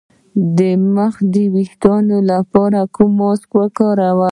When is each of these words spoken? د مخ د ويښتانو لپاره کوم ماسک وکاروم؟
د 0.57 0.59
مخ 0.95 1.13
د 1.33 1.35
ويښتانو 1.55 2.17
لپاره 2.31 2.79
کوم 2.95 3.11
ماسک 3.19 3.49
وکاروم؟ 3.59 4.19